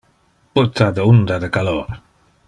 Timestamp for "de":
0.99-1.03, 1.43-1.51